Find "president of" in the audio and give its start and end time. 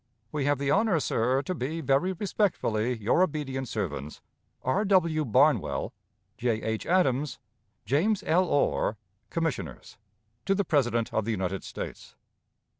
10.65-11.25